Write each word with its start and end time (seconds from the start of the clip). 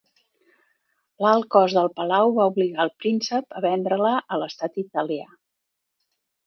L'alt 1.25 1.45
cost 1.55 1.77
del 1.79 1.91
palau 1.99 2.33
va 2.39 2.47
obligar 2.55 2.87
el 2.89 2.93
príncep 3.03 3.57
a 3.61 3.65
vendre-la 3.69 4.17
a 4.37 4.43
l'Estat 4.45 4.85
italià. 4.89 5.33